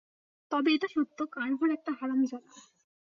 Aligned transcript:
তবে 0.51 0.69
এটা 0.73 0.87
সত্য, 0.87 1.17
কার্ভার 1.31 1.69
একটা 1.71 1.91
হারামজাদা। 1.99 2.51